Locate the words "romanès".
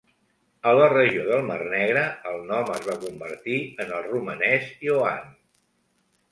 4.11-4.69